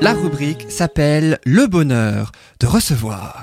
[0.00, 3.42] La rubrique s'appelle Le bonheur de recevoir.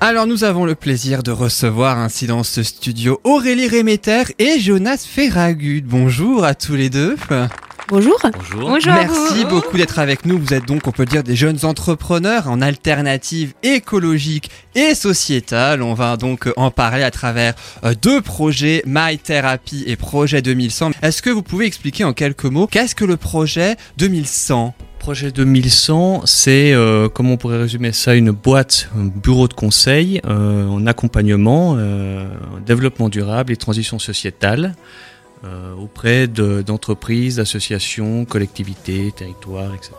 [0.00, 5.02] Alors nous avons le plaisir de recevoir ainsi dans ce studio Aurélie Réméter et Jonas
[5.08, 5.82] Ferragut.
[5.82, 7.16] Bonjour à tous les deux.
[7.88, 8.18] Bonjour.
[8.50, 8.80] Bonjour.
[8.86, 9.48] Merci vous.
[9.48, 10.38] beaucoup d'être avec nous.
[10.38, 15.82] Vous êtes donc, on peut dire, des jeunes entrepreneurs en alternative écologique et sociétale.
[15.82, 20.90] On va donc en parler à travers euh, deux projets, My Therapy et Projet 2100.
[21.02, 26.22] Est-ce que vous pouvez expliquer en quelques mots qu'est-ce que le projet 2100 Projet 2100,
[26.24, 30.84] c'est, euh, comment on pourrait résumer ça, une boîte, un bureau de conseil euh, en
[30.86, 34.74] accompagnement, euh, en développement durable et transition sociétale
[35.46, 39.92] euh, auprès de- d'entreprises, d'associations, collectivités, territoires, etc.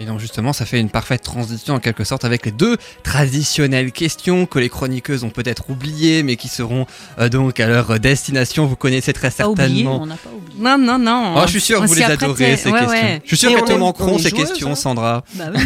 [0.00, 3.92] Et donc justement, ça fait une parfaite transition en quelque sorte avec les deux traditionnelles
[3.92, 6.84] questions que les chroniqueuses ont peut-être oubliées, mais qui seront
[7.20, 8.66] euh, donc à leur destination.
[8.66, 10.02] Vous connaissez très Pas oublié, certainement.
[10.02, 10.60] on n'a pas oublié.
[10.60, 11.34] Non, non, non.
[11.36, 12.88] Oh, je suis sûr que vous les adorez ces Ouais, questions.
[13.06, 13.20] ouais.
[13.22, 14.74] Je suis sûr qu'elles te manqueront ces joueuse, questions, hein.
[14.74, 15.22] Sandra.
[15.34, 15.62] Bah oui.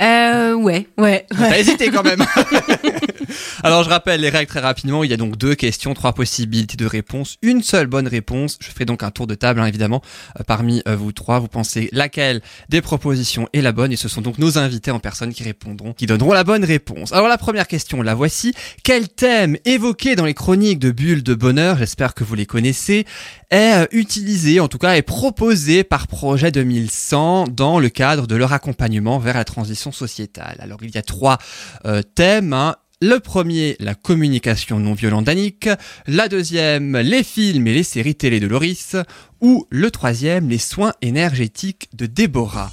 [0.00, 1.48] Euh, ouais, ouais, ouais.
[1.50, 2.24] T'as hésité quand même.
[3.62, 5.04] Alors je rappelle les règles très rapidement.
[5.04, 8.58] Il y a donc deux questions, trois possibilités de réponse, une seule bonne réponse.
[8.60, 10.02] Je ferai donc un tour de table hein, évidemment.
[10.38, 13.92] Euh, parmi euh, vous trois, vous pensez laquelle des propositions est la bonne?
[13.92, 17.12] Et ce sont donc nos invités en personne qui répondront, qui donneront la bonne réponse.
[17.12, 18.54] Alors la première question, la voici.
[18.84, 23.06] Quel thème évoqué dans les chroniques de Bulle de Bonheur, j'espère que vous les connaissez,
[23.50, 28.36] est euh, utilisé, en tout cas est proposé par Projet 2100 dans le cadre de
[28.36, 30.56] leur accompagnement vers la transition sociétale?
[30.60, 31.38] Alors il y a trois
[32.14, 32.52] thèmes.
[32.52, 32.76] hein.
[33.04, 35.68] Le premier, la communication non violente d'Annick.
[36.06, 38.94] La deuxième, les films et les séries télé de Loris.
[39.40, 42.70] Ou le troisième, les soins énergétiques de Déborah.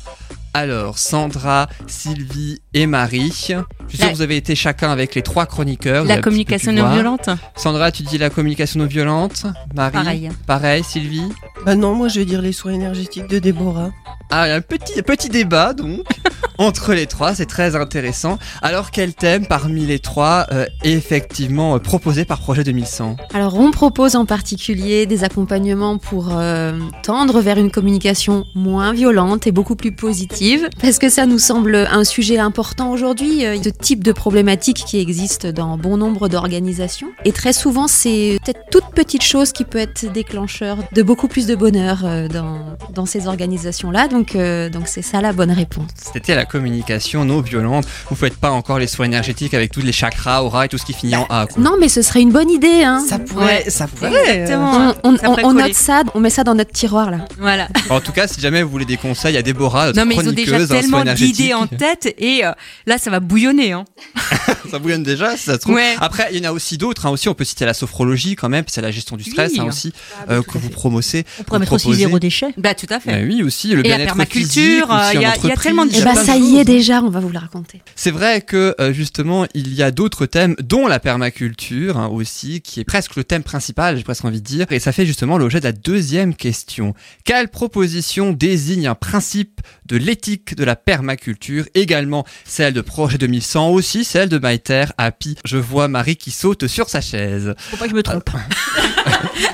[0.54, 3.30] Alors, Sandra, Sylvie et Marie.
[3.30, 6.06] Je suis sûr que vous avez été chacun avec les trois chroniqueurs.
[6.06, 7.30] La communication non violente.
[7.56, 9.46] Sandra, tu dis la communication non violente.
[9.76, 9.94] Marie.
[9.94, 10.30] Pareil.
[10.46, 11.30] Pareil, Sylvie.
[11.66, 13.92] Bah non, moi je vais dire les soins énergétiques de Déborah.
[14.32, 16.02] Ah, il y a un petit, petit débat donc
[16.60, 18.38] entre les trois, c'est très intéressant.
[18.62, 23.58] Alors, quel thème parmi les trois euh, est effectivement euh, proposé par Projet 2100 Alors,
[23.58, 29.54] on propose en particulier des accompagnements pour euh, tendre vers une communication moins violente et
[29.54, 34.04] beaucoup plus positive, parce que ça nous semble un sujet important aujourd'hui, euh, ce type
[34.04, 37.08] de problématique qui existe dans bon nombre d'organisations.
[37.26, 41.48] Et très souvent, c'est peut-être toute petite chose qui peut être déclencheur de beaucoup plus
[41.48, 42.60] de bonheur euh, dans,
[42.94, 44.08] dans ces organisations-là.
[44.08, 45.88] Donc, euh, donc c'est ça la bonne réponse.
[46.14, 47.86] C'était la communication non violente.
[48.10, 50.86] Vous faites pas encore les soins énergétiques avec tous les chakras, aura et tout ce
[50.86, 51.48] qui finit en A.
[51.48, 51.62] quoi.
[51.64, 53.04] Non, mais ce serait une bonne idée, hein.
[53.08, 54.46] Ça pourrait, ça pourrait.
[54.56, 57.20] On, on- Ça on- pourrait on note ça, on met ça dans notre tiroir là.
[57.40, 57.68] Voilà.
[57.90, 60.28] En tout cas, si jamais vous voulez des conseils à Déborah, notre Non, mais ils
[60.30, 62.49] ont déjà en tellement d'idées en tête et euh,
[62.86, 63.72] là, ça va bouillonner.
[63.74, 63.86] Hein.
[64.70, 65.76] Ça bouillonne déjà, si ça se trouve.
[65.76, 65.96] Ouais.
[66.00, 67.06] Après, il y en a aussi d'autres.
[67.08, 69.54] hein, aussi, on peut citer la sophrologie quand même, puis c'est la gestion du stress
[69.54, 69.60] Oui.
[69.62, 69.94] hein, aussi
[70.30, 71.26] euh, que vous promossez.
[71.40, 72.48] On pourrait mettre aussi zéro déchet.
[72.58, 73.12] Bah, tout à fait.
[73.14, 75.96] Ah oui, aussi le la bien-être permaculture, physique, euh, il y y a tellement entreprise,
[75.96, 77.82] Et Il y a bah de ça y est déjà, on va vous le raconter.
[77.96, 82.62] C'est vrai que euh, justement, il y a d'autres thèmes, dont la permaculture hein, aussi,
[82.62, 85.38] qui est presque le thème principal, j'ai presque envie de dire, et ça fait justement
[85.38, 86.94] l'objet de la deuxième question.
[87.24, 93.70] Quelle proposition désigne un principe de l'éthique de la permaculture, également celle de Projet 2100,
[93.70, 97.54] aussi celle de Maïter, Happy Je vois Marie qui saute sur sa chaise.
[97.58, 98.30] Faut pas que je me trompe.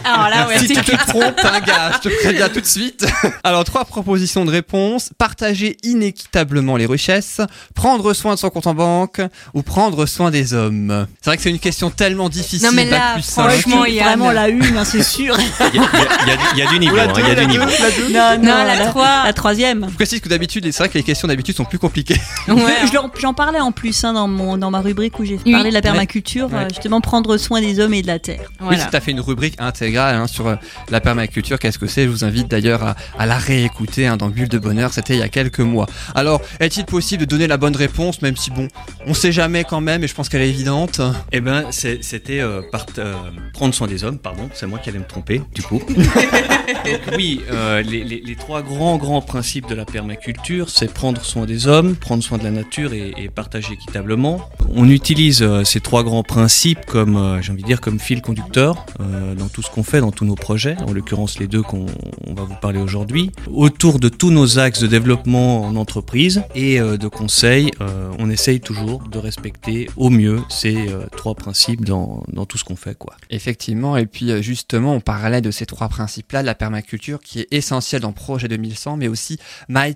[0.03, 2.66] Alors là, ouais, si c'est tu te trompes, un gars, je te préviens tout de
[2.66, 3.06] suite.
[3.44, 5.09] Alors, trois propositions de réponse.
[5.18, 7.41] Partager inéquitablement les richesses,
[7.73, 9.22] prendre soin de son compte en banque
[9.53, 11.07] ou prendre soin des hommes.
[11.22, 12.67] C'est vrai que c'est une question tellement difficile.
[12.67, 13.81] Non, mais là, plus franchement.
[13.84, 15.38] Vraiment la une, hein, c'est sûr.
[15.73, 16.97] Il y a, il y a- il y a du- il y a du niveau.
[16.97, 17.63] hein, il y a du niveau.
[18.12, 19.23] non, Non, la 3.
[19.25, 19.88] La troisième.
[19.90, 22.19] Je précise que d'habitude, c'est vrai que les questions d'habitude sont plus compliquées.
[22.47, 22.75] Ouais.
[22.88, 25.52] Je leur- J'en parlais en plus hein, dans, mon, dans ma rubrique où j'ai Oui.
[25.53, 26.59] parlé de la permaculture, Ouais.
[26.66, 28.41] euh, justement prendre soin des hommes et de la terre.
[28.50, 28.80] Oui, Voilà.
[28.84, 30.56] c'est tout à fait une rubrique intégrale hein, sur euh,
[30.90, 31.58] la permaculture.
[31.59, 32.03] Qu'est-ce que c'est?
[32.06, 34.94] Je vous invite d'ailleurs à, à la réécouter hein, dans Bulle de Bonheur.
[34.94, 35.85] C'était il y a quelques mois.
[36.14, 38.67] Alors, est-il possible de donner la bonne réponse, même si bon,
[39.08, 41.00] on sait jamais quand même, et je pense qu'elle est évidente.
[41.32, 43.14] Eh ben, c'était euh, part- euh,
[43.53, 45.82] prendre soin des hommes, pardon, c'est moi qui allais me tromper, du coup.
[45.88, 51.23] Donc, oui, euh, les, les- les trois grands, grands principes de la permaculture, c'est prendre
[51.23, 53.29] soin des hommes, prendre soin de la nature et, et
[53.72, 54.50] équitablement.
[54.73, 58.22] On utilise euh, ces trois grands principes comme, euh, j'ai envie de dire, comme fil
[58.22, 61.62] conducteur euh, dans tout ce qu'on fait, dans tous nos projets, en l'occurrence les deux
[61.62, 61.85] qu'on
[62.28, 66.79] on va vous parler aujourd'hui, autour de tous nos axes de développement en entreprise, et
[66.79, 67.72] de conseils,
[68.20, 70.76] on essaye toujours de respecter au mieux ces
[71.16, 72.97] trois principes dans, dans tout ce qu'on fait.
[72.97, 73.16] Quoi.
[73.29, 78.02] Effectivement, et puis justement, on parlait de ces trois principes-là, la permaculture qui est essentielle
[78.02, 79.40] dans Projet 2100, mais aussi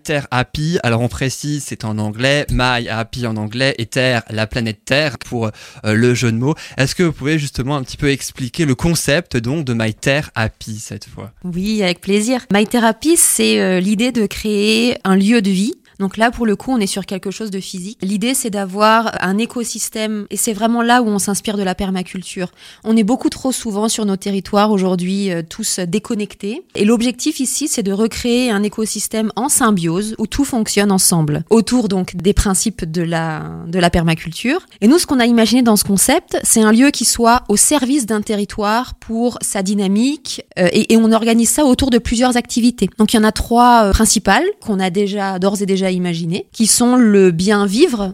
[0.04, 0.80] Terre Happy.
[0.84, 5.18] Alors on précise, c'est en anglais, My Happy en anglais, et Terre, la planète Terre
[5.18, 6.56] pour euh, le jeu de mots.
[6.76, 10.30] Est-ce que vous pouvez justement un petit peu expliquer le concept donc de My Terre
[10.36, 11.32] Happy cette fois?
[11.46, 12.46] Oui, avec plaisir.
[12.52, 15.76] My Therapy, c'est euh, l'idée de créer un lieu de vie.
[16.00, 17.98] Donc là, pour le coup, on est sur quelque chose de physique.
[18.02, 22.50] L'idée, c'est d'avoir un écosystème, et c'est vraiment là où on s'inspire de la permaculture.
[22.84, 26.64] On est beaucoup trop souvent sur nos territoires aujourd'hui, euh, tous déconnectés.
[26.76, 31.90] Et l'objectif ici, c'est de recréer un écosystème en symbiose où tout fonctionne ensemble, autour
[31.90, 34.66] donc des principes de la, de la permaculture.
[34.82, 37.58] Et nous, ce qu'on a imaginé dans ce concept, c'est un lieu qui soit au
[37.58, 42.90] service d'un territoire pour sa dynamique, euh, et, on organise ça autour de plusieurs activités.
[42.98, 46.48] Donc il y en a trois euh, principales qu'on a déjà d'ores et déjà imaginées,
[46.52, 48.14] qui sont le bien vivre,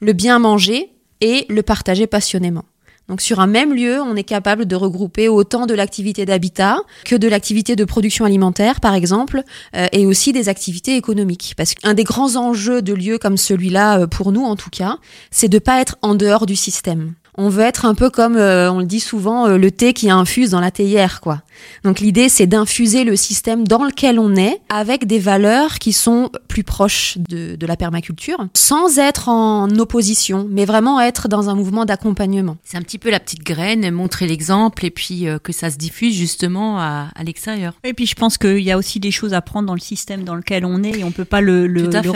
[0.00, 0.90] le bien manger
[1.20, 2.64] et le partager passionnément.
[3.10, 7.16] Donc sur un même lieu, on est capable de regrouper autant de l'activité d'habitat que
[7.16, 9.42] de l'activité de production alimentaire, par exemple,
[9.74, 11.54] euh, et aussi des activités économiques.
[11.56, 14.98] Parce qu'un des grands enjeux de lieux comme celui-là, euh, pour nous en tout cas,
[15.32, 17.14] c'est de pas être en dehors du système.
[17.42, 20.10] On veut être un peu comme, euh, on le dit souvent, euh, le thé qui
[20.10, 21.40] infuse dans la théière, quoi.
[21.84, 26.30] Donc l'idée, c'est d'infuser le système dans lequel on est avec des valeurs qui sont
[26.48, 31.54] plus proches de, de la permaculture, sans être en opposition, mais vraiment être dans un
[31.54, 32.56] mouvement d'accompagnement.
[32.64, 35.76] C'est un petit peu la petite graine, montrer l'exemple et puis euh, que ça se
[35.78, 37.72] diffuse justement à, à l'extérieur.
[37.84, 40.24] Et puis je pense qu'il y a aussi des choses à prendre dans le système
[40.24, 41.64] dans lequel on est et on peut pas le,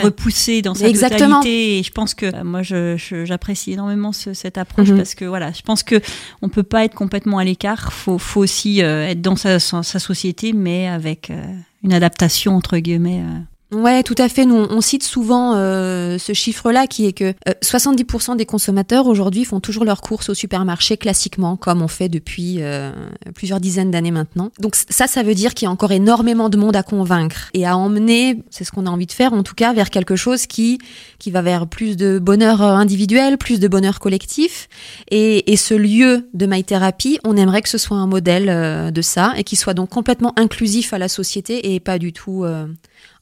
[0.03, 1.37] repousser dans sa Exactement.
[1.39, 1.79] totalité.
[1.79, 4.97] Et je pense que euh, moi j'apprécie énormément ce- cette approche Mhm.
[4.97, 5.99] parce que voilà, je pense que
[6.41, 7.93] on peut pas être complètement à l'écart.
[7.93, 11.43] Faut, faut aussi euh, être dans sa société, mais avec euh,
[11.83, 13.21] une adaptation entre guillemets.
[13.21, 13.54] euh.
[13.75, 14.45] Ouais, tout à fait.
[14.45, 19.43] Nous, on cite souvent euh, ce chiffre-là qui est que euh, 70% des consommateurs aujourd'hui
[19.43, 22.91] font toujours leurs courses au supermarché classiquement, comme on fait depuis euh,
[23.33, 24.51] plusieurs dizaines d'années maintenant.
[24.59, 27.65] Donc ça, ça veut dire qu'il y a encore énormément de monde à convaincre et
[27.65, 30.45] à emmener, c'est ce qu'on a envie de faire en tout cas, vers quelque chose
[30.47, 30.79] qui
[31.19, 34.69] qui va vers plus de bonheur euh, individuel, plus de bonheur collectif.
[35.11, 38.91] Et, et ce lieu de My Therapy, on aimerait que ce soit un modèle euh,
[38.91, 42.43] de ça et qui soit donc complètement inclusif à la société et pas du tout
[42.43, 42.67] euh,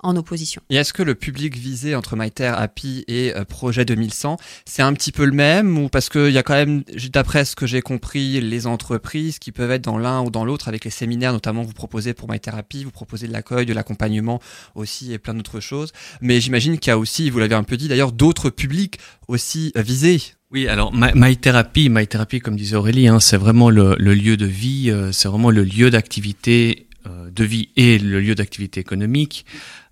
[0.04, 0.62] en opposition.
[0.70, 4.82] Et est-ce que le public visé entre My Terre Happy et euh, Projet 2100, c'est
[4.82, 7.66] un petit peu le même ou parce qu'il y a quand même, d'après ce que
[7.66, 11.34] j'ai compris, les entreprises qui peuvent être dans l'un ou dans l'autre avec les séminaires,
[11.34, 14.40] notamment vous proposez pour My Therapy, vous proposez de l'accueil, de l'accompagnement
[14.76, 15.92] aussi et plein d'autres choses.
[16.22, 19.72] Mais j'imagine qu'il y a aussi, vous l'avez un peu dit d'ailleurs, d'autres publics aussi
[19.78, 20.22] euh, visés.
[20.52, 24.14] Oui, alors My, My Therapy, My Therapy, comme disait Aurélie, hein, c'est vraiment le, le
[24.14, 28.80] lieu de vie, euh, c'est vraiment le lieu d'activité de vie et le lieu d'activité
[28.80, 29.46] économique.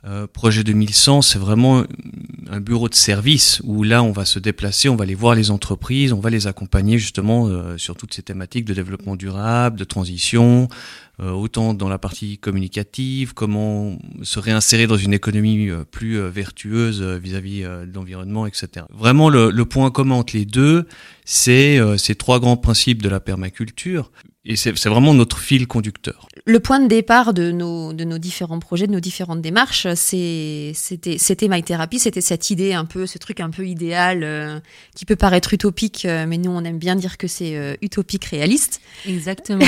[0.03, 1.83] Euh, Projet 2100, c'est vraiment
[2.49, 5.51] un bureau de service où là, on va se déplacer, on va aller voir les
[5.51, 9.83] entreprises, on va les accompagner justement euh, sur toutes ces thématiques de développement durable, de
[9.83, 10.67] transition,
[11.19, 16.29] euh, autant dans la partie communicative, comment se réinsérer dans une économie euh, plus euh,
[16.29, 18.87] vertueuse euh, vis-à-vis euh, de l'environnement, etc.
[18.91, 20.87] Vraiment, le, le point commun entre les deux,
[21.25, 24.11] c'est euh, ces trois grands principes de la permaculture.
[24.43, 26.27] Et c'est vraiment notre fil conducteur.
[26.47, 30.71] Le point de départ de nos, de nos différents projets, de nos différentes démarches, c'est-
[30.73, 34.59] c'était c'était My Therapy, c'était cette idée un peu, ce truc un peu idéal euh,
[34.95, 38.25] qui peut paraître utopique, euh, mais nous on aime bien dire que c'est euh, utopique
[38.25, 38.81] réaliste.
[39.07, 39.63] Exactement.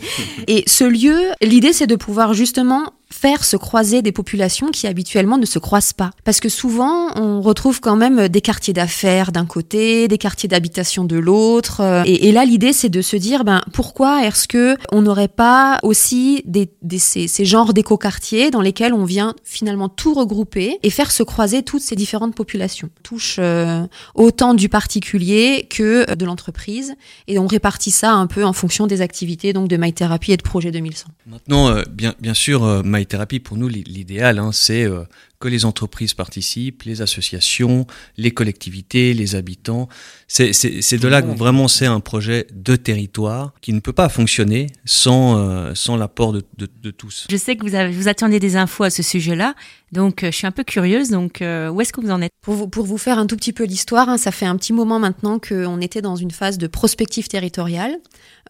[0.46, 5.38] Et ce lieu, l'idée c'est de pouvoir justement faire se croiser des populations qui habituellement
[5.38, 6.10] ne se croisent pas.
[6.24, 11.04] Parce que souvent, on retrouve quand même des quartiers d'affaires d'un côté, des quartiers d'habitation
[11.04, 11.80] de l'autre.
[11.80, 15.78] euh, Et, là, l'idée, c'est de se dire, ben, pourquoi est-ce que on n'aurait pas
[15.82, 20.90] aussi des, des- ces, ces genres d'éco-quartiers dans lesquels on vient finalement tout regrouper et
[20.90, 22.88] faire se croiser toutes ces différentes populations.
[22.98, 23.84] On touche euh,
[24.14, 26.94] autant du particulier que de l'entreprise
[27.26, 30.36] et on répartit ça un peu en fonction des activités donc de My Therapy et
[30.36, 31.08] de Projet 2100.
[31.26, 35.02] Maintenant, euh, bien, bien sûr, euh, My Therapy, pour nous, l'i- l'idéal, hein, c'est euh,
[35.40, 39.88] que les entreprises participent, les associations, les collectivités, les habitants.
[40.26, 43.92] C'est c'est- c'est de là que vraiment c'est un projet de territoire qui ne peut
[43.92, 47.26] pas fonctionner sans, euh, sans l'apport de, de, de tous.
[47.30, 49.54] Je sais que vous, avez, vous attendiez des infos à ce sujet-là,
[49.92, 51.10] donc euh, je suis un peu curieuse.
[51.10, 52.32] Donc, euh, où est-ce que vous en êtes?
[52.42, 54.72] Pour vous, pour vous faire un tout petit peu l'histoire, hein, ça fait un petit
[54.72, 57.96] moment maintenant qu'on était dans une phase de prospective territoriale.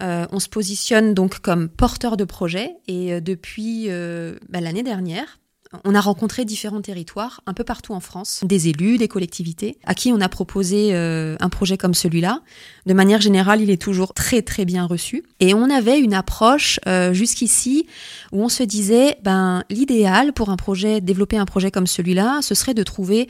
[0.03, 4.83] Euh, on se positionne donc comme porteur de projet et euh, depuis euh, bah, l'année
[4.85, 5.39] dernière,
[5.85, 9.95] on a rencontré différents territoires un peu partout en France, des élus, des collectivités, à
[9.95, 12.43] qui on a proposé euh, un projet comme celui-là.
[12.87, 15.25] De manière générale, il est toujours très très bien reçu.
[15.41, 17.87] Et on avait une approche euh, jusqu'ici
[18.33, 22.55] où on se disait, ben l'idéal pour un projet, développer un projet comme celui-là, ce
[22.55, 23.29] serait de trouver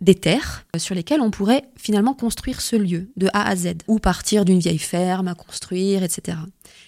[0.00, 3.98] des terres sur lesquelles on pourrait finalement construire ce lieu de A à Z, ou
[3.98, 6.38] partir d'une vieille ferme à construire, etc.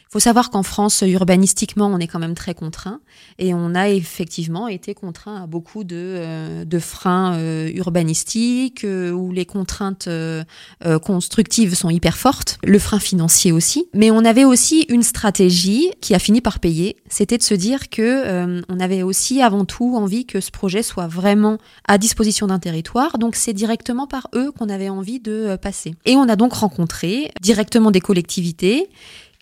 [0.09, 3.01] Il faut savoir qu'en France, urbanistiquement, on est quand même très contraint
[3.41, 9.11] et on a effectivement été contraint à beaucoup de, euh, de freins euh, urbanistiques euh,
[9.11, 10.45] où les contraintes euh,
[11.03, 13.89] constructives sont hyper fortes, le frein financier aussi.
[13.95, 17.89] Mais on avait aussi une stratégie qui a fini par payer, c'était de se dire
[17.91, 21.59] que on avait aussi avant tout envie que ce projet soit vraiment
[21.89, 23.19] à disposition d'un territoire.
[23.19, 25.95] Donc c'est directement par eux qu'on avait envie de passer.
[26.05, 28.89] Et on a donc rencontré directement des collectivités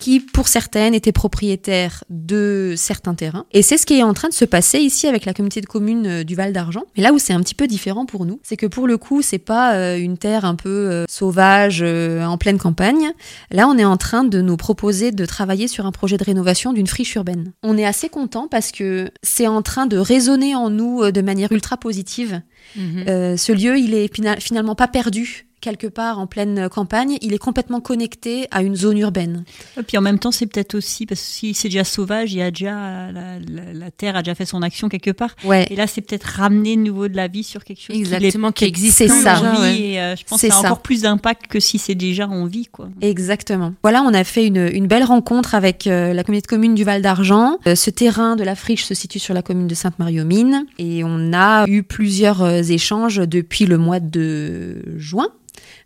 [0.05, 3.47] qui, pour certaines, étaient propriétaires de certains terrains.
[3.53, 5.67] Et c'est ce qui est en train de se passer ici avec la communauté de
[5.67, 6.83] communes euh, du Val d'Argent.
[6.95, 9.23] Mais là où c'est un petit peu différent pour nous, c'est que pour le coup,
[9.23, 13.13] c'est pas euh, une terre un peu euh, sauvage en pleine campagne.
[13.51, 16.75] Là, on est en train de nous proposer de travailler sur un projet de rénovation
[16.75, 17.53] d'une friche urbaine.
[17.63, 21.51] On est assez content parce que c'est en train de résonner en nous de manière
[21.51, 22.43] ultra positive.
[22.77, 23.05] Mhm.
[23.09, 27.33] Euh, ce lieu, il est fina- finalement pas perdu quelque part en pleine campagne, il
[27.33, 29.45] est complètement connecté à une zone urbaine.
[29.79, 32.39] Et puis en même temps, c'est peut-être aussi parce que si c'est déjà sauvage, il
[32.39, 35.35] y a déjà la, la- la terre a déjà fait son action quelque part.
[35.45, 35.67] Ouais.
[35.71, 38.65] Et là, c'est peut-être ramener de nouveau de la vie sur quelque chose Exactement, qui
[38.65, 39.35] qui, existe C'est est ça.
[39.37, 39.61] déjà, vie.
[39.61, 39.81] ouais.
[39.81, 40.69] Et euh, je pense C'est que ça a ça.
[40.69, 42.89] encore plus d'impact que si c'est déjà en vie, quoi.
[43.01, 43.73] Exactement.
[43.83, 46.85] Voilà, on a fait une, une belle rencontre avec euh, la communauté de communes du
[46.85, 47.59] Val d'Argent.
[47.67, 51.33] Euh, ce terrain de la friche se situe sur la commune de Sainte-Marie-aux-Mines et on
[51.33, 55.29] a eu plusieurs euh, échanges depuis le mois de juin.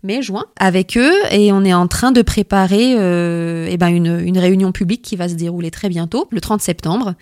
[0.03, 4.21] Mai, juin, avec eux, et on est en train de préparer euh, eh ben une,
[4.21, 7.15] une réunion publique qui va se dérouler très bientôt, le 30 septembre,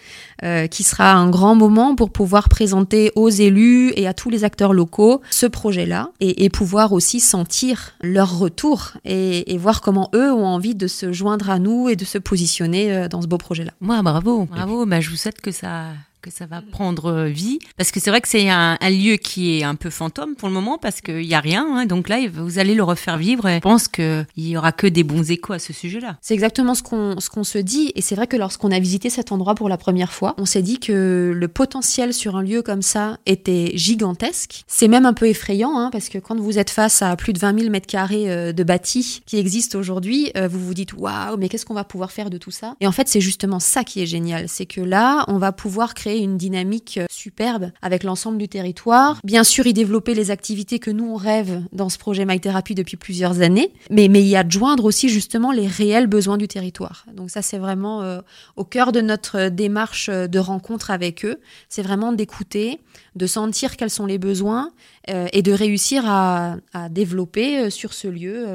[0.44, 4.44] euh, qui sera un grand moment pour pouvoir présenter aux élus et à tous les
[4.44, 10.10] acteurs locaux ce projet-là et, et pouvoir aussi sentir leur retour et, et voir comment
[10.14, 13.26] eux ont envie de se joindre à nous et de se positionner euh, dans ce
[13.26, 13.72] beau projet-là.
[13.80, 14.86] Moi, bravo, bravo.
[14.86, 15.86] Bah, je vous souhaite que ça
[16.26, 19.58] que ça va prendre euh, vie parce que c'est vrai que c'est un, lieu qui
[19.58, 21.86] est un peu fantôme pour le moment parce qu'il y a rien hein.
[21.86, 24.86] donc là vous allez le refaire vivre et je pense que il y aura que
[24.86, 28.14] des bons échos à ce sujet-là C'est exactement ce qu'on qu'on se dit et c'est
[28.14, 31.32] vrai que lorsqu'on a visité cet endroit pour la première fois, on s'est dit que
[31.34, 34.64] le potentiel sur un lieu comme ça était gigantesque.
[34.66, 37.38] C'est même un peu effrayant hein, parce que quand vous êtes face à plus de
[37.38, 41.36] 20 000 mètres carrés euh, de bâtis qui existent aujourd'hui, euh, vous vous dites waouh
[41.36, 42.74] mais qu'est-ce qu'on va pouvoir faire de tout ça?
[42.80, 45.94] Et en fait c'est justement ça qui est génial, c'est que là on va pouvoir
[45.94, 49.20] créer une dynamique euh, superbe avec l'ensemble du territoire.
[49.24, 52.74] Bien sûr y développer les activités que nous on rêve dans ce projet My Therapy
[52.74, 57.06] depuis plusieurs années, mais mais y adjoindre aussi justement les réels besoins du territoire.
[57.14, 58.20] Donc ça c'est vraiment euh,
[58.56, 62.80] au cœur de notre démarche euh, de rencontre avec eux, c'est vraiment d'écouter,
[63.14, 64.70] de sentir quels sont les besoins
[65.10, 68.46] euh, et de réussir à, à développer euh, sur ce lieu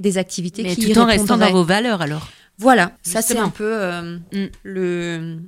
[0.00, 3.48] des activités mais qui tout en restant dans vos valeurs alors Voilà, ça c'est un
[3.48, 4.46] peu euh, Mm.
[4.62, 5.38] le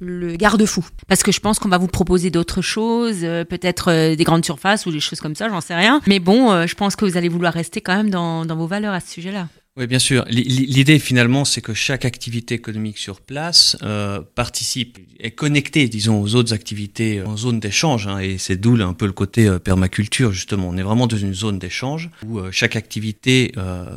[0.00, 0.86] le garde-fou.
[1.06, 4.44] Parce que je pense qu'on va vous proposer d'autres choses, euh, peut-être euh, des grandes
[4.44, 6.00] surfaces ou des choses comme ça, j'en sais rien.
[6.06, 8.94] Mais bon, euh, je pense que vous allez vouloir rester quand même dans, vos valeurs
[8.94, 9.48] à ce sujet-là.
[9.76, 10.24] Oui, bien sûr.
[10.28, 13.76] L'idée finalement, c'est que chaque activité économique sur place
[14.34, 18.08] participe, est connectée, disons, aux autres activités en zone d'échange.
[18.08, 20.68] hein, et c'est d'où un peu le côté permaculture, justement.
[20.68, 23.52] On est vraiment dans une zone d'échange où chaque activité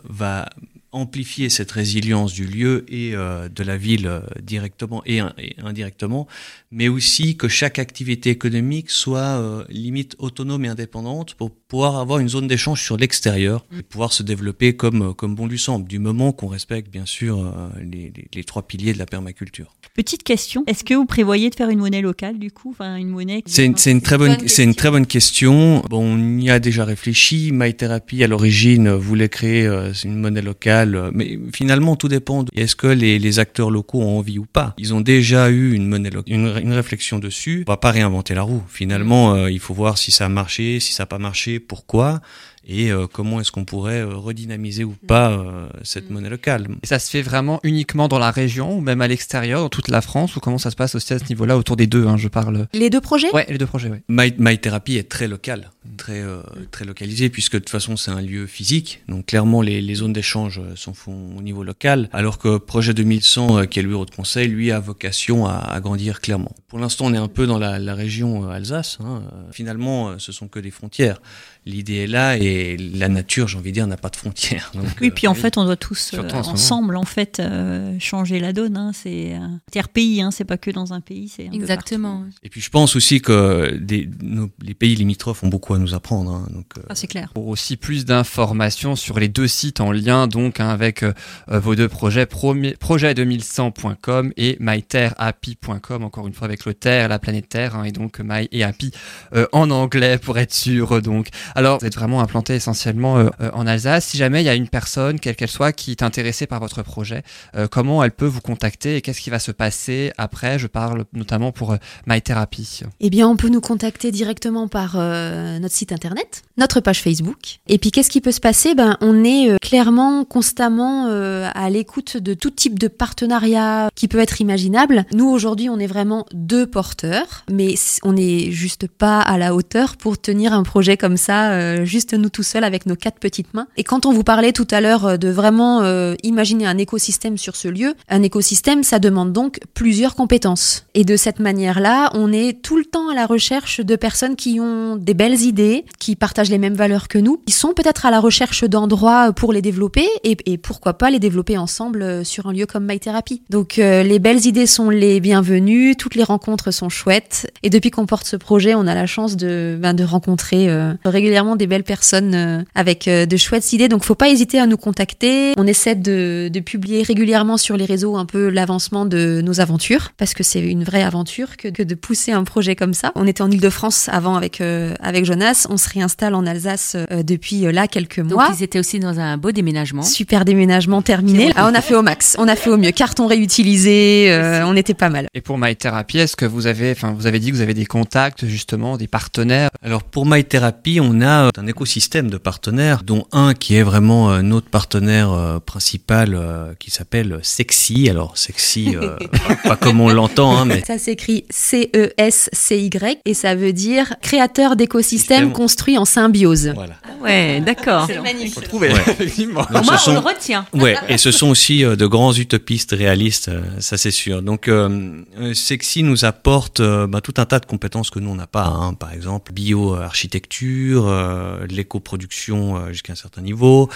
[0.07, 0.47] va
[0.91, 5.55] amplifier cette résilience du lieu et euh, de la ville euh, directement et, in- et
[5.63, 6.27] indirectement,
[6.71, 12.19] mais aussi que chaque activité économique soit euh, limite autonome et indépendante pour pouvoir avoir
[12.19, 15.99] une zone d'échange sur l'extérieur et pouvoir se développer comme, comme bon lui semble, du
[15.99, 19.73] moment qu'on respecte bien sûr euh, les, les- les trois piliers de la permaculture.
[19.93, 23.09] Petite question, est-ce que vous prévoyez de faire une monnaie locale du coup, enfin une
[23.09, 24.73] monnaie C'est une, très bonne, c'est une question.
[24.73, 25.81] très bonne question.
[25.89, 27.51] Bon, on y a déjà réfléchi.
[27.53, 29.65] MyTherapy à l'origine voulait créer
[30.05, 32.45] une monnaie locale, euh, mais finalement tout dépend.
[32.55, 36.09] Est-ce que les, acteurs locaux ont envie ou pas Ils ont déjà eu une monnaie,
[36.27, 37.63] une, une réflexion dessus.
[37.67, 38.63] On va pas réinventer la roue.
[38.67, 42.21] Finalement, euh, il faut voir si ça a marché, si ça n'a pas marché, pourquoi.
[42.67, 46.13] Et euh, comment est-ce qu'on pourrait euh, redynamiser ou pas euh, cette Mm.
[46.13, 46.67] monnaie locale?
[46.83, 49.87] Et ça se fait vraiment uniquement dans la région ou même à l'extérieur, dans toute
[49.87, 52.17] la France, ou comment ça se passe aussi à ce niveau-là, autour des deux, hein,
[52.17, 52.67] je parle.
[52.73, 53.31] Les deux projets?
[53.33, 54.03] Ouais, les deux projets, ouais.
[54.09, 58.21] My, MyTherapy est très local, très, euh, très localisé, puisque de toute façon c'est un
[58.21, 59.01] lieu physique.
[59.07, 62.93] Donc clairement les, les zones d'échange euh, sont font au niveau local, alors que Projet
[62.93, 66.53] 2100, euh, qui est le bureau de conseil, lui a vocation à, à grandir clairement.
[66.67, 68.99] Pour l'instant on est un peu dans la, la région euh, Alsace.
[69.03, 69.23] hein.
[69.51, 71.21] Finalement euh, ce sont que des frontières.
[71.65, 74.71] L'idée est là et, la nature, j'ai envie de dire, n'a pas de frontières.
[74.75, 77.95] Donc, Oui, euh, puis en fait, on doit tous euh, en ensemble, en fait, euh,
[77.99, 78.77] changer la donne.
[78.77, 78.91] Hein.
[78.93, 80.31] C'est un tiers-pays, hein.
[80.31, 81.29] c'est pas que dans un pays.
[81.29, 82.25] c'est Exactement.
[82.43, 85.93] Et puis je pense aussi que des, nos- les pays limitrophes ont beaucoup à nous
[85.93, 86.31] apprendre.
[86.31, 86.47] hein.
[86.51, 87.29] donc, euh, Ah, c'est clair.
[87.33, 91.13] Pour aussi plus d'informations sur les deux sites en lien donc hein, avec euh,
[91.51, 97.19] euh, vos deux projets, promet- projet2100.com et myterhappy.com, encore une fois avec le Terre, la
[97.19, 98.91] planète Terre, hein, et donc My et Happy
[99.33, 100.93] euh, en anglais pour être sûr.
[100.93, 104.05] euh, Donc, alors vous êtes vraiment implanté essentiellement euh, euh, en Alsace.
[104.05, 106.83] Si jamais il y a une personne, quelle qu'elle soit, qui est intéressée par votre
[106.83, 107.23] projet,
[107.55, 110.59] euh, comment elle peut vous contacter et qu'est-ce qui va se passer après?
[110.59, 111.77] Je parle notamment pour euh,
[112.07, 112.81] My Therapy.
[112.99, 117.59] Eh bien, on peut nous contacter directement par notre site internet, notre page Facebook.
[117.67, 118.75] Et puis, qu'est-ce qui peut se passer?
[118.75, 124.41] Ben, on est clairement, constamment à l'écoute de tout type de partenariat qui peut être
[124.41, 125.05] imaginable.
[125.13, 129.97] Nous, aujourd'hui, on est vraiment deux porteurs, mais on n'est juste pas à la hauteur
[129.97, 133.53] pour tenir un projet comme ça, euh, juste nous tout seuls avec nos quatre petites
[133.53, 133.67] mains.
[133.77, 137.37] Et quand on vous parlait tout à l'heure euh, de vraiment euh, imaginer un écosystème
[137.37, 140.85] sur ce lieu, un écosystème, ça demande donc plusieurs compétences.
[140.93, 144.59] Et de cette manière-là, on est tout le temps à la recherche de personnes qui
[144.59, 148.11] ont des belles idées, qui partagent les mêmes valeurs que nous, qui sont peut-être à
[148.11, 152.47] la recherche d'endroits pour les développer et, et pourquoi pas les développer ensemble euh, sur
[152.47, 153.41] un lieu comme My Therapy.
[153.49, 157.51] Donc euh, les belles idées sont les bienvenues, toutes les rencontres sont chouettes.
[157.63, 160.93] Et depuis qu'on porte ce projet, on a la chance de, ben, de rencontrer euh,
[161.31, 163.87] régulièrement des belles personnes euh, avec euh, de chouettes idées.
[163.87, 165.53] Donc faut pas hésiter à nous contacter.
[165.57, 170.09] On essaie de, de publier régulièrement sur les réseaux un peu l'avancement de nos aventures
[170.17, 173.13] parce que c'est une vraie aventure que, que de pousser un projet comme ça.
[173.15, 175.67] On était en Ile-de-France avant avec euh, avec Jonas.
[175.69, 178.49] On se réinstalle en Alsace euh, depuis euh, là quelques Donc mois.
[178.57, 180.01] ils étaient aussi dans un beau déménagement.
[180.03, 181.51] Super déménagement terminé.
[181.55, 182.35] Ah, on a fait au max.
[182.39, 182.91] On a fait au mieux.
[182.91, 184.27] Carton réutilisé.
[184.31, 185.27] euh, on était pas mal.
[185.33, 187.73] Et pour My Therapy, est-ce que vous avez, enfin, vous avez dit que vous avez
[187.73, 189.69] des contacts justement, des partenaires?
[189.81, 193.83] Alors pour My Therapy, on a euh, un écosystème de partenaires, dont un qui est
[193.83, 196.39] vraiment euh, notre partenaire euh, principal,
[196.79, 198.09] qui s'appelle Sexy.
[198.09, 199.17] Alors Sexy, euh,
[199.63, 205.11] pas comme on l'entend, hein, mais Ça s'écrit C-E-S-C-Y et ça veut dire créateur d'écosystème
[205.11, 205.51] Système.
[205.51, 206.71] construit en symbiose.
[206.73, 206.95] voilà.
[207.21, 208.07] Ouais, d'accord.
[208.23, 208.63] magnifique.
[208.63, 208.99] trouver, Ouais.
[209.07, 209.65] effectivement.
[209.71, 210.65] Donc, Moi, on le retient.
[210.73, 214.41] Ouais, et ce sont aussi euh, de grands utopistes réalistes, euh, ça c'est sûr.
[214.41, 215.21] Donc, euh,
[215.53, 218.65] Sexy nous apporte euh, bah, tout un tas de compétences que nous on n'a pas.
[218.65, 218.93] hein.
[218.93, 223.89] Par exemple, bio-architecture, euh, l'éco-production euh, jusqu'à un certain niveau,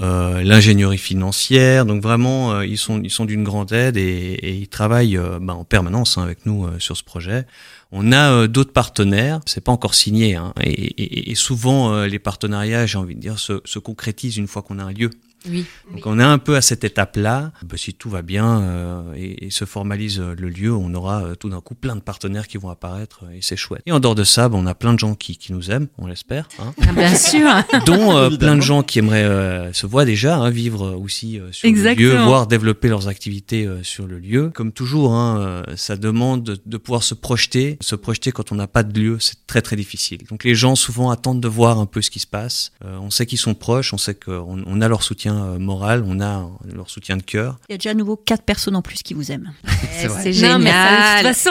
[0.00, 1.86] euh, l'ingénierie financière.
[1.86, 6.18] Donc vraiment, ils sont ils sont d'une grande aide et, ils travaillent bah, en permanence
[6.18, 7.46] hein, avec nous sur ce projet.
[7.92, 13.16] On a d'autres partenaires, c'est pas encore signé, hein, et, souvent les partenariats, j'ai envie
[13.16, 15.10] de dire, se, se concrétisent une fois qu'on a un lieu.
[15.48, 15.64] Oui.
[15.92, 17.52] Donc on est un peu à cette étape-là.
[17.64, 21.22] Bah, si tout va bien euh, et, et se formalise euh, le lieu, on aura
[21.22, 23.82] euh, tout d'un coup plein de partenaires qui vont apparaître et c'est chouette.
[23.86, 25.88] Et en dehors de ça, bah, on a plein de gens qui, qui nous aiment,
[25.98, 27.48] on l'espère, hein, Ah, bien sûr.
[27.86, 31.50] dont euh, plein de gens qui aimeraient euh, se voir déjà, hein, vivre aussi euh,
[31.52, 32.08] sur le Exactement.
[32.08, 34.50] lieu, voire développer leurs activités euh, sur le lieu.
[34.50, 37.78] Comme toujours, hein, ça demande de, de pouvoir se projeter.
[37.80, 40.18] Se projeter quand on n'a pas de lieu, c'est très très difficile.
[40.28, 42.72] Donc les gens souvent attendent de voir un peu ce qui se passe.
[42.84, 46.04] Euh, on sait qu'ils sont proches, on sait qu'on on a leur soutien euh, moral,
[46.06, 47.58] on a euh, leur soutien de cœur.
[47.68, 49.50] Il y a déjà à nouveau quatre personnes en plus qui vous aiment.
[49.92, 50.08] C'est.
[50.32, 51.34] C'est Non, mais ça, de génial.
[51.34, 51.50] toute façon.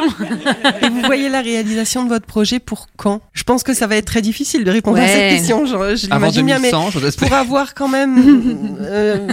[0.86, 3.22] Et vous voyez la réalisation de votre projet pour quand?
[3.34, 5.65] Je pense que ça va être très difficile de répondre à cette question.
[5.65, 9.28] Je, je l'imagine bien, mais 2100, je dois pour avoir quand même, euh,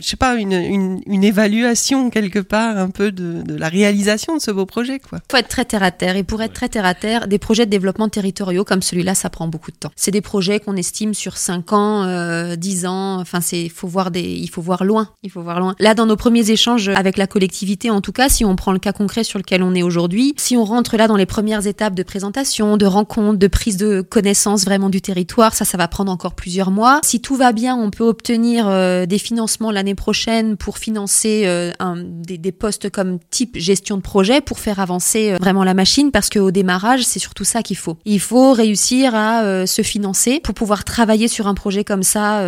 [0.00, 4.36] je sais pas, une, une, une évaluation quelque part un peu de, de la réalisation
[4.36, 5.18] de ce beau projet, quoi.
[5.30, 6.16] faut être très terre à terre.
[6.16, 9.30] Et pour être très terre à terre, des projets de développement territoriaux comme celui-là, ça
[9.30, 9.90] prend beaucoup de temps.
[9.96, 13.20] C'est des projets qu'on estime sur 5 ans, euh, 10 ans.
[13.20, 15.10] Enfin, c'est, faut voir des, il faut voir loin.
[15.22, 15.74] Il faut voir loin.
[15.78, 18.78] Là, dans nos premiers échanges avec la collectivité, en tout cas, si on prend le
[18.78, 21.94] cas concret sur lequel on est aujourd'hui, si on rentre là dans les premières étapes
[21.94, 26.12] de présentation, de rencontre, de prise de connaissance vraiment du territoire, ça, ça va prendre
[26.12, 27.00] encore plusieurs mois.
[27.02, 31.72] Si tout va bien, on peut obtenir euh, des financements l'année prochaine pour financer euh,
[31.96, 36.28] des, postes comme type gestion de projet pour faire avancer euh, vraiment la machine parce
[36.30, 37.96] qu'au démarrage, c'est surtout ça qu'il faut.
[38.04, 42.44] Il faut réussir à euh, se financer pour pouvoir travailler sur un projet comme ça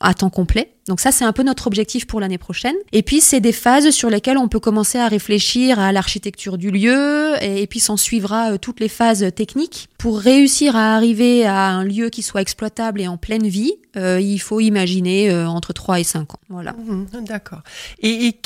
[0.00, 0.77] à temps complet.
[0.88, 2.74] Donc ça, c'est un peu notre objectif pour l'année prochaine.
[2.92, 6.70] Et puis, c'est des phases sur lesquelles on peut commencer à réfléchir à l'architecture du
[6.70, 9.88] lieu, et, puis s'en suivra euh, toutes les phases techniques.
[9.98, 14.18] Pour réussir à arriver à un lieu qui soit exploitable et en pleine vie, euh,
[14.20, 16.40] il faut imaginer euh, entre 3 et 5 ans.
[16.48, 16.72] Voilà.
[16.72, 17.62] Mhm, D'accord.
[18.00, 18.40] Et, et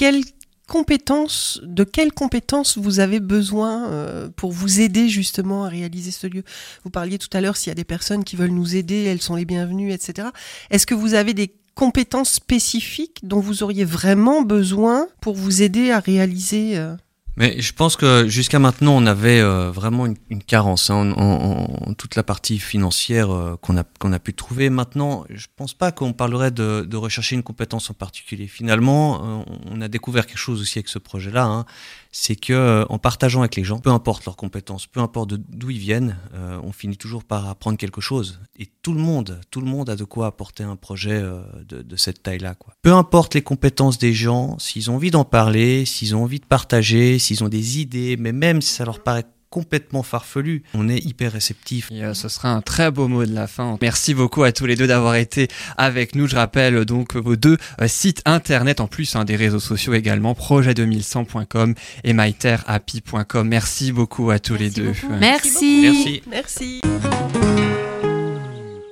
[0.67, 6.45] compétences, de quelles compétences vous avez besoin pour vous aider justement à réaliser ce lieu?
[6.83, 9.21] Vous parliez tout à l'heure s'il y a des personnes qui veulent nous aider, elles
[9.21, 10.29] sont les bienvenues, etc.
[10.71, 15.91] Est-ce que vous avez des compétences spécifiques dont vous auriez vraiment besoin pour vous aider
[15.91, 16.95] à réaliser euh,
[17.37, 22.17] Mais je pense que jusqu'à maintenant, on avait euh, vraiment une, carence hein, en, toute
[22.17, 24.71] la partie financière euh, qu'on a, qu'on a pu trouver.
[24.71, 28.47] Maintenant, je pense pas qu'on parlerait de, rechercher une compétence en particulier.
[28.47, 31.45] Finalement, on a découvert quelque chose aussi avec ce projet-là.
[31.45, 31.67] Hein,
[32.13, 35.71] c'est que euh, en partageant avec les gens, peu importe leurs compétences, peu importe d'où
[35.71, 38.41] ils viennent, euh, on finit toujours par apprendre quelque chose.
[38.57, 41.81] Et tout le monde, tout le monde a de quoi apporter un projet euh, de,
[41.81, 42.55] de, cette taille-là.
[42.83, 46.47] Peu importe les compétences des gens, s'ils ont envie d'en parler, s'ils ont envie de
[46.47, 50.63] partager, s'ils ont des idées, mais même si ça leur paraît complètement farfelu.
[50.73, 51.93] On est hyper réceptif.
[51.93, 53.79] Et euh, ce sera un très beau mot de la fin.
[53.83, 56.27] Merci beaucoup à tous les deux d'avoir été avec nous.
[56.27, 60.33] Je rappelle donc vos deux euh, sites internet en plus hein, des réseaux sociaux également,
[60.33, 63.47] projet2100.com et myterhappy.com.
[63.47, 64.93] Merci beaucoup à tous Merci les deux.
[64.93, 65.15] Beaucoup.
[65.21, 65.81] Merci.
[65.83, 66.81] Merci.
[66.81, 67.82] Merci.